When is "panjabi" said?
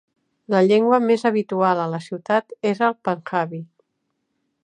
3.09-3.63